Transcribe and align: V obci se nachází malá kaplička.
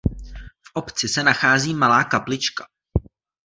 V 0.63 0.71
obci 0.73 1.07
se 1.07 1.23
nachází 1.23 1.73
malá 1.73 2.03
kaplička. 2.03 2.67